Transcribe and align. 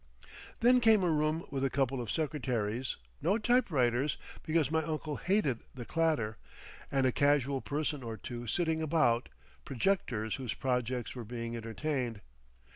Then 0.61 0.79
came 0.79 1.03
a 1.03 1.11
room 1.11 1.45
with 1.51 1.63
a 1.63 1.69
couple 1.69 2.01
of 2.01 2.09
secretaries—no 2.09 3.37
typewriters, 3.37 4.17
because 4.41 4.71
my 4.71 4.81
uncle 4.83 5.17
hated 5.17 5.59
the 5.75 5.85
clatter—and 5.85 7.05
a 7.05 7.11
casual 7.11 7.61
person 7.61 8.01
or 8.01 8.17
two 8.17 8.47
sitting 8.47 8.81
about, 8.81 9.29
projectors 9.63 10.37
whose 10.37 10.55
projects 10.55 11.13
were 11.13 11.23
being 11.23 11.55
entertained. 11.55 12.21